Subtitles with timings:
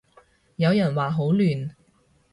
[0.55, 1.75] 有人話好亂